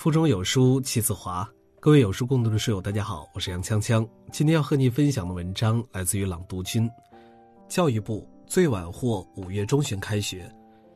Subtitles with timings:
[0.00, 1.46] 腹中有书气自华，
[1.78, 4.08] 各位有书共读的书友，大家好，我是杨锵锵。
[4.32, 6.90] 今天要和你分享的文章来自于朗读君。
[7.68, 10.50] 教育部最晚或五月中旬开学，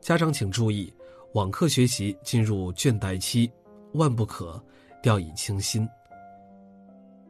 [0.00, 0.90] 家长请注意，
[1.34, 3.52] 网课学习进入倦怠期，
[3.92, 4.58] 万不可
[5.02, 5.86] 掉以轻心。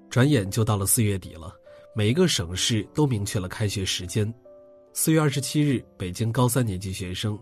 [0.09, 1.53] 转眼就到了四月底了，
[1.97, 4.33] 每一个省市都明确了开学时间。
[4.93, 7.37] 四月二十七日，北京高三年级学生。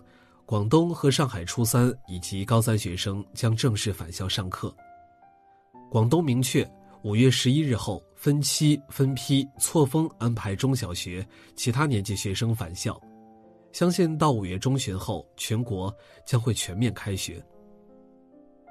[0.47, 4.75] 广东和上海初三以及高三学生将正式返校上课。
[5.91, 6.71] 广东明确，
[7.03, 13.01] 五月十一日后分期分批错峰安排中小学其他年级学生返校，
[13.73, 15.95] 相信到五月中旬后，全国
[16.27, 17.43] 将会全面开学。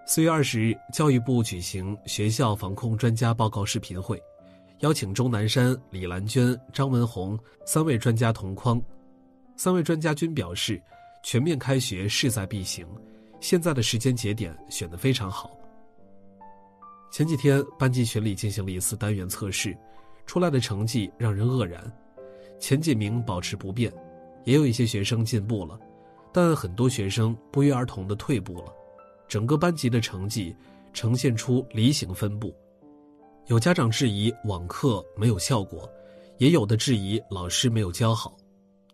[0.05, 4.21] 四月二十日，教育部举行学校防控专家报告视频会，
[4.81, 8.80] 邀请钟南山、李兰娟、张文宏三位专家同框，
[9.58, 10.80] 三位专家均表示。
[11.23, 12.85] 全面开学势在必行，
[13.39, 15.57] 现在的时间节点选得非常好。
[17.11, 19.75] 前几天班级群里进行了一次单元测试，
[20.25, 21.81] 出来的成绩让人愕然，
[22.59, 23.91] 前几名保持不变，
[24.43, 25.80] 也有一些学生进步了，
[26.33, 28.73] 但很多学生不约而同的退步了，
[29.27, 30.53] 整个班级的成绩
[30.91, 32.53] 呈现出梨形分布。
[33.47, 35.89] 有家长质疑网课没有效果，
[36.37, 38.35] 也有的质疑老师没有教好。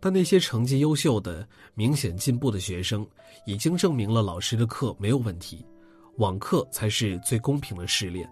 [0.00, 3.06] 但那些成绩优秀的、明显进步的学生，
[3.44, 5.64] 已经证明了老师的课没有问题，
[6.16, 8.28] 网课才是最公平的试炼。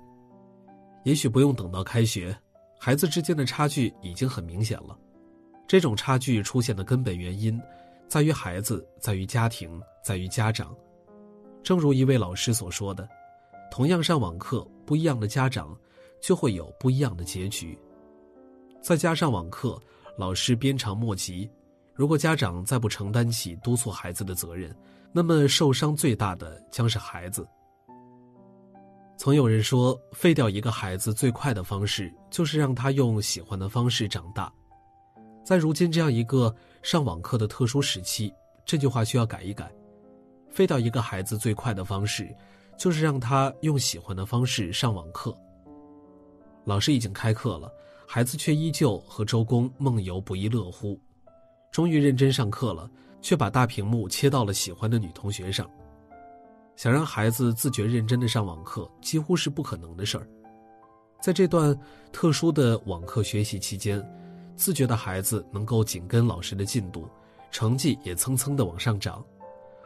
[1.05, 2.37] 也许不用等到开学，
[2.79, 4.99] 孩子之间的差距已经很明显了。
[5.67, 7.61] 这种差距出现的根本原因，
[8.09, 10.75] 在于孩子，在于家庭，在于家长。
[11.63, 13.07] 正如一位老师所说的
[13.71, 15.79] ：“同样上网课，不一样的家长，
[16.23, 17.79] 就会有不一样的结局。”
[18.81, 19.79] 再加上网课，
[20.17, 21.49] 老师鞭长莫及。
[21.99, 24.73] 如果家长再不承担起督促孩子的责任，
[25.11, 27.45] 那么受伤最大的将是孩子。
[29.17, 34.49] 曾有人说，废掉一个孩子最快的方式，就是让他用喜欢的方式长大。
[35.45, 38.33] 在如今这样一个上网课的特殊时期，
[38.65, 39.69] 这句话需要改一改。
[40.53, 42.33] 废掉一个孩子最快的方式，
[42.79, 45.37] 就是让他用喜欢的方式上网课。
[46.65, 47.69] 老师已经开课了，
[48.07, 50.97] 孩子却依旧和周公梦游不亦乐乎。
[51.79, 52.91] 终于认真上课了，
[53.23, 55.71] 却把大屏幕切到了喜欢的女同学上。
[56.75, 60.27] 想让孩子自觉认真的上网课，几乎是不可能的事儿。
[61.23, 61.79] 在这段
[62.11, 64.05] 特殊的网课学习期间，
[64.57, 67.09] 自觉的孩子能够紧跟老师的进度，
[67.53, 69.25] 成绩也蹭蹭的往上涨；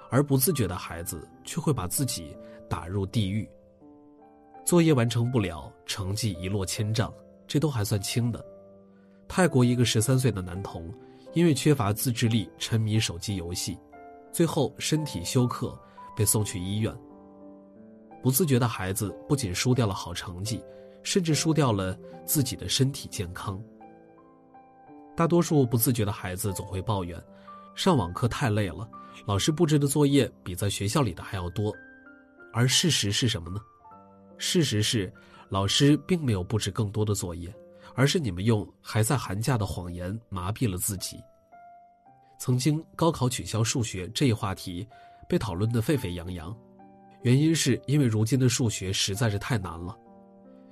[0.08, 2.34] 而不自觉的孩子却会把自己
[2.70, 3.46] 打入地狱。
[4.64, 7.12] 作业完成不了，成绩一落千丈，
[7.46, 8.42] 这都还算轻的。
[9.28, 10.90] 泰国一个十三岁的男童。
[11.34, 13.78] 因为缺乏自制力，沉迷手机游戏，
[14.32, 15.78] 最后身体休克，
[16.16, 16.94] 被送去医院。
[18.22, 20.62] 不自觉的孩子不仅输掉了好成绩，
[21.02, 23.60] 甚至输掉了自己的身体健康。
[25.16, 27.20] 大多数不自觉的孩子总会抱怨，
[27.74, 28.88] 上网课太累了，
[29.26, 31.74] 老师布置的作业比在学校里的还要多。
[32.52, 33.60] 而事实是什么呢？
[34.38, 35.12] 事实是，
[35.48, 37.52] 老师并没有布置更多的作业。
[37.94, 41.18] 而是你们用还在寒假的谎言麻痹了自己。
[42.38, 44.86] 曾经高考取消数学这一话题
[45.28, 46.56] 被讨论得沸沸扬扬，
[47.22, 49.96] 原因是因为如今的数学实在是太难了。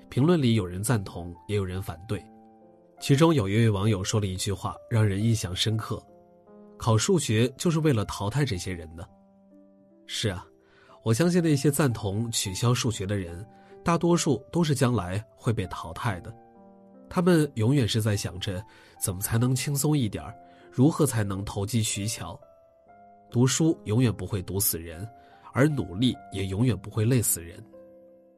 [0.08, 2.20] 评论里有人赞同，也有人反对。
[2.98, 6.04] 其中有一位网友说了一句话，让人印象深刻
[6.76, 9.08] ：“考数学就是为了淘汰这些人的。”
[10.06, 10.44] 是啊，
[11.04, 13.46] 我相信那些赞同取消数学的人，
[13.84, 16.34] 大多数都是将来会被淘汰的。
[17.10, 18.64] 他们永远是在想着
[19.00, 20.24] 怎么才能轻松一点
[20.70, 22.40] 如何才能投机取巧。
[23.30, 25.06] 读书永远不会读死人，
[25.52, 27.62] 而努力也永远不会累死人。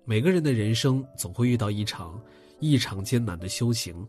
[0.04, 2.20] 每个人的人生总会遇到一场
[2.60, 4.06] 异常艰难的修行，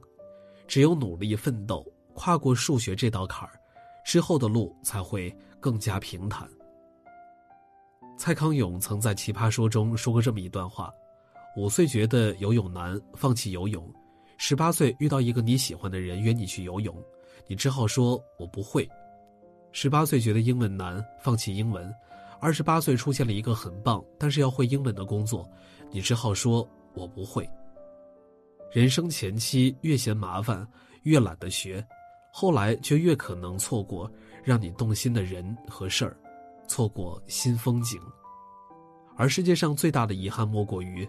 [0.65, 3.59] 只有努力奋斗，跨过数学这道坎儿，
[4.05, 6.49] 之后的路才会更加平坦。
[8.17, 10.89] 蔡康永曾在《奇葩说》中说过这么一段话：
[11.57, 13.93] 五岁觉得游泳难，放弃游泳。
[14.37, 16.95] 十八岁遇到一个你喜欢的人约你去游泳，
[17.47, 18.89] 你只好说我不会。
[19.71, 21.93] 十八岁觉得英文难，放弃英文。
[22.39, 25.49] 二十八岁出现了一个很棒但是要会英文的工作，
[25.91, 27.49] 你只好说我不会。
[28.71, 30.67] 人生前期越嫌麻烦，
[31.03, 31.85] 越懒得学，
[32.33, 34.11] 后来就越可能错过
[34.43, 36.17] 让你动心的人和事儿，
[36.67, 38.01] 错过新风景。
[39.15, 41.07] 而世界上最大的遗憾莫过于，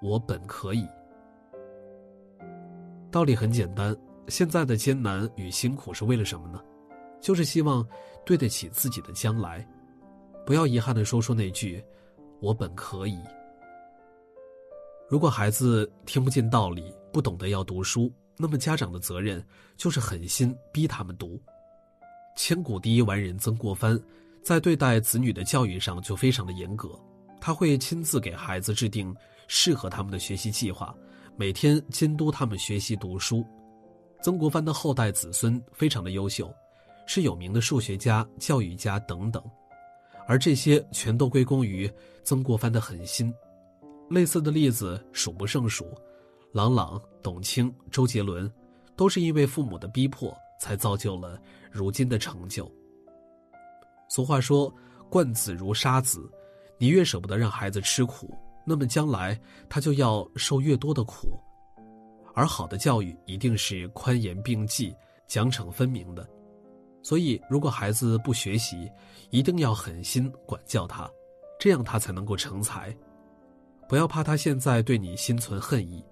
[0.00, 0.88] 我本可以。
[3.10, 3.96] 道理很简单，
[4.28, 6.62] 现在的艰难与辛苦是为了什么呢？
[7.20, 7.86] 就是希望
[8.24, 9.66] 对得起自己的将来，
[10.46, 11.84] 不要遗憾的说出那句
[12.40, 13.18] “我本可以”。
[15.08, 19.44] 如果孩子听不进道理，不懂得要读书，那么家长的责任
[19.76, 21.40] 就是狠心逼他们读。
[22.36, 24.00] 千古第一完人曾国藩，
[24.40, 26.88] 在对待子女的教育上就非常的严格，
[27.40, 29.12] 他会亲自给孩子制定
[29.48, 30.94] 适合他们的学习计划，
[31.36, 33.44] 每天监督他们学习读书。
[34.22, 36.52] 曾国藩的后代子孙非常的优秀，
[37.06, 39.42] 是有名的数学家、教育家等等，
[40.28, 41.90] 而这些全都归功于
[42.22, 43.32] 曾国藩的狠心。
[44.10, 45.86] 类似的例子数不胜数，
[46.52, 48.52] 郎朗、董卿、周杰伦，
[48.94, 51.40] 都是因为父母的逼迫，才造就了
[51.70, 52.70] 如今的成就。
[54.10, 54.70] 俗话说
[55.08, 56.30] “惯子如杀子”，
[56.76, 61.38] 你越舍不得让孩子吃苦，那么将来他就要受越多的苦。
[62.34, 64.94] 而好的教育一定是宽严并济、
[65.26, 66.26] 奖惩分明的，
[67.02, 68.90] 所以如果孩子不学习，
[69.30, 71.10] 一定要狠心管教他，
[71.58, 72.96] 这样他才能够成才。
[73.88, 76.04] 不要怕他现在对你心存恨意，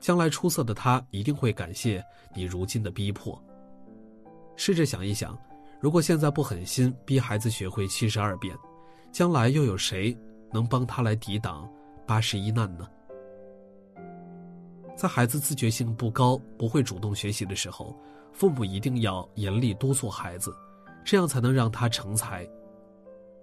[0.00, 2.02] 将来出色的他一定会感谢
[2.34, 3.40] 你如今的逼迫。
[4.56, 5.38] 试着想一想，
[5.78, 8.56] 如果现在不狠心逼孩子学会七十二变，
[9.12, 10.16] 将来又有谁
[10.50, 11.70] 能帮他来抵挡
[12.06, 12.88] 八十一难呢？
[14.96, 17.94] 在孩子自觉性不高、不会主动学习的时候，
[18.32, 20.54] 父母一定要严厉督促孩子，
[21.04, 22.48] 这样才能让他成才。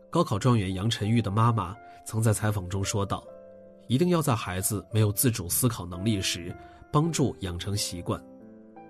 [0.09, 1.75] 高考状元杨晨玉的妈妈
[2.05, 3.23] 曾在采访中说道。
[3.87, 6.55] 一定要在孩子没有自主思考能力时，
[6.89, 8.19] 帮助养成习惯。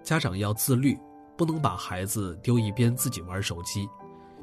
[0.04, 0.96] 家长要自律，
[1.36, 3.90] 不能把孩子丢一边自己玩手机。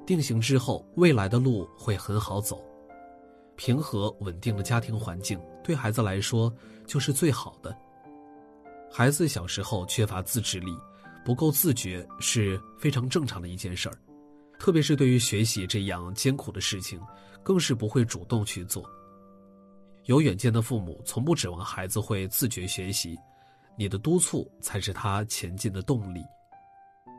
[0.05, 2.61] 定型之后，未来的路会很好走。
[3.61, 6.51] 平和稳定的家庭环境对孩子来说
[6.87, 7.77] 就是最好的。
[8.91, 10.75] 孩子小时候缺乏自制力，
[11.27, 13.95] 不够自觉是非常正常的一件事儿，
[14.59, 16.99] 特别是对于学习这样艰苦的事情，
[17.43, 18.83] 更是不会主动去做。
[20.07, 23.15] 有远见的父母从不指望孩子会自觉学习，
[23.77, 26.25] 你的督促才是他前进的动力。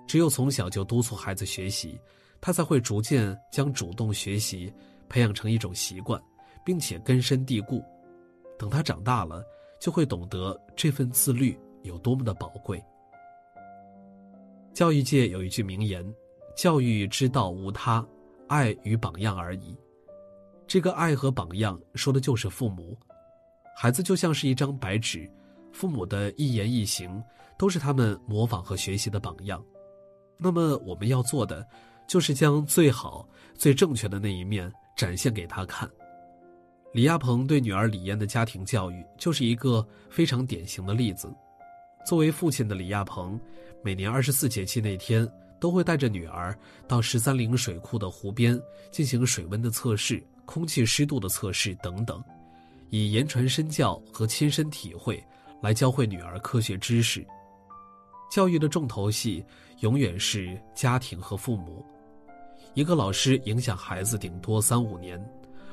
[0.07, 2.01] 只有从小就督促孩子学习，
[2.41, 4.73] 他才会逐渐将主动学习
[5.07, 6.19] 培养成一种习惯，
[6.63, 7.84] 并且根深蒂固。
[8.58, 9.44] 等他长大了，
[9.80, 12.84] 就会懂得这份自律有多么的宝贵。
[14.74, 16.06] 教育界有一句名言
[16.56, 18.06] ：“教育之道无他，
[18.48, 19.75] 爱与榜样而已。”
[20.68, 22.98] 这个爱和榜样说的就是父母，
[23.75, 25.30] 孩子就像是一张白纸，
[25.74, 27.22] 父母的一言一行
[27.58, 29.62] 都是他们模仿和学习的榜样。
[30.38, 31.68] 那么我们要做的，
[32.08, 35.90] 就是将最好、最正确的那一面展现给他看。
[36.93, 41.33] 李亚鹏对女儿李嫣的家庭教育就是一个非常典型的例子。
[42.05, 43.39] 作为父亲的李亚鹏，
[43.81, 45.27] 每年二十四节气那天
[45.59, 46.57] 都会带着女儿
[46.88, 48.59] 到十三陵水库的湖边
[48.91, 50.21] 进行水温的测试。
[50.43, 52.21] 空气湿度的测试等等，
[52.89, 55.23] 以言传身教和亲身体会
[55.61, 57.25] 来教会女儿科学知识。
[58.29, 59.45] 教育的重头戏
[59.79, 61.85] 永远是家庭和父母。
[62.73, 65.23] 一个老师影响孩子顶多三五年，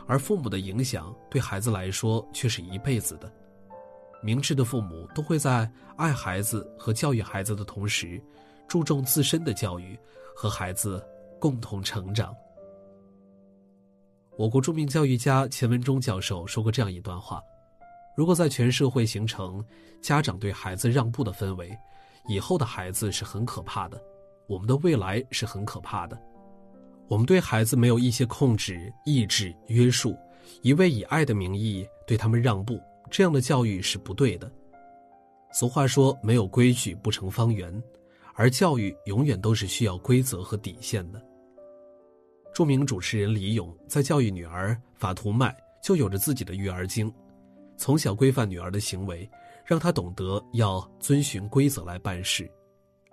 [0.08, 3.30] 而父母的影响对孩子来说却是一辈子的。
[4.22, 8.20] 明智的父母都会在爱孩子和教育孩子的同时，
[8.66, 9.96] 注重自身的教育，
[10.34, 11.06] 和孩子
[11.38, 12.34] 共同成长。
[14.36, 17.42] 我国著名教育家钱文忠教授说过这样一段话：
[18.16, 19.64] 如果在全社会形成
[20.00, 21.70] 家长对孩子让步的氛围，
[22.28, 24.02] 以后的孩子是很可怕的，
[24.48, 26.20] 我们的未来是很可怕的。
[27.08, 30.14] 我们对孩子没有一些控制、抑制、约束，
[30.60, 32.78] 一味以爱的名义对他们让步，
[33.10, 34.50] 这样的教育是不对的。
[35.52, 37.82] 俗话说：“没有规矩不成方圆”，
[38.36, 41.20] 而教育永远都是需要规则和底线的。
[42.52, 47.10] 著名主持人李咏在教育女儿法图麦就有着自己的育儿经，
[47.78, 49.28] 从小规范女儿的行为，
[49.64, 52.50] 让她懂得要遵循规则来办事。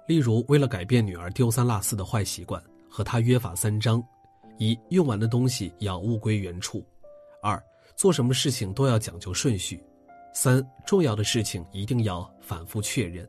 [0.06, 2.62] 例如，为了改变女儿丢三落四的坏习惯，
[2.96, 4.02] 和他约法三章：
[4.58, 6.80] 一、用完的东西要物归原处；
[7.44, 7.62] 二、
[7.94, 9.76] 做什么事情都要讲究顺序；
[10.34, 13.28] 三、重要的事情一定要反复确认。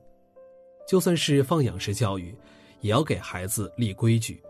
[0.86, 2.32] 就算是放养式教育，
[2.80, 4.40] 也要给孩子立规矩。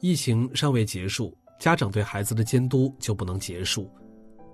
[0.00, 3.90] 疫情尚未结束，家长对孩子的监督就不能结束。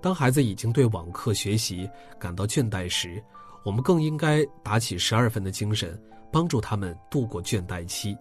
[0.01, 3.21] 当孩子已经对网课学习感到倦怠时，
[3.65, 6.01] 我们更应该打起十二分的精神，
[6.31, 8.17] 帮助他们度过倦怠期，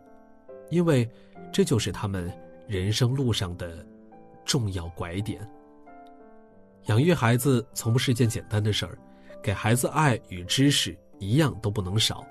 [0.74, 1.08] 因为
[1.52, 2.30] 这就是他们
[2.66, 3.86] 人生路上的
[4.44, 5.48] 重要拐点。
[6.86, 8.98] 养育孩子从不是件简单的事儿，
[9.40, 12.26] 给孩子爱与知识一样都不能少。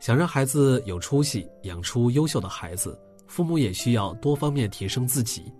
[0.00, 2.98] 想让孩子有出息，养出优秀的孩子。
[3.28, 5.52] 父母也需要多方面提升自己。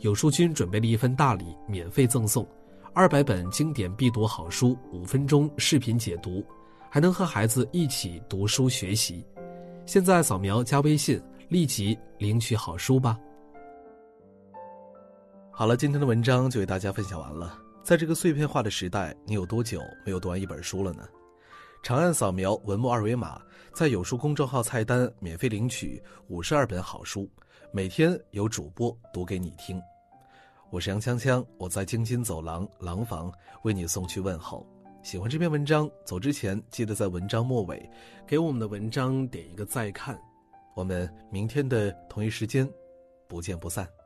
[0.00, 2.46] 有书君准备了一份大礼，免费赠送，
[2.92, 6.44] 二百本经典必读好书，五分钟视频解读，
[6.90, 9.24] 还能和孩子一起读书学习。
[9.86, 13.18] 现在扫描加微信，立即领取好书吧。
[15.50, 17.58] 好了，今天的文章就为大家分享完了。
[17.82, 21.08] 在这个碎片化的时代，你有多久没有读完一本书了呢？
[21.82, 23.40] 长按扫描文末二维码，
[23.72, 27.28] 在有书公众号菜单免费领取五十二本好书，
[27.72, 29.80] 每天有主播读给你听。
[30.70, 34.66] 我是杨锵锵，我在京津走廊廊坊为你送去问候。
[35.02, 37.88] 喜欢这篇文章，走之前记得在文章末尾
[38.26, 40.20] 给我们的文章点一个再看。
[40.74, 42.68] 我们明天的同一时间
[43.26, 43.97] 不见不散。